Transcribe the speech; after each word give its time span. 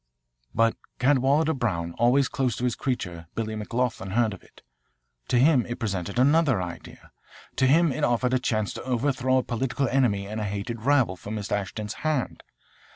"But 0.55 0.77
Cadwalader 0.97 1.53
Brown, 1.53 1.93
always 1.93 2.27
close 2.27 2.55
to 2.55 2.63
his 2.63 2.73
creature, 2.75 3.27
Billy 3.35 3.55
McLoughlin, 3.55 4.13
heard 4.13 4.33
of 4.33 4.41
it. 4.41 4.63
To 5.27 5.37
him 5.37 5.63
it 5.67 5.77
presented 5.77 6.17
another 6.17 6.59
idea.=20 6.59 7.55
To 7.57 7.67
him 7.67 7.91
it 7.91 8.03
offered 8.03 8.33
a 8.33 8.39
chance 8.39 8.73
to 8.73 8.83
overthrow 8.83 9.37
a 9.37 9.43
political 9.43 9.87
enemy 9.87 10.25
and 10.25 10.41
a 10.41 10.45
hated 10.45 10.81
rival 10.81 11.15
for 11.17 11.29
Miss 11.29 11.51
Ashton's 11.51 11.93
hand. 12.01 12.41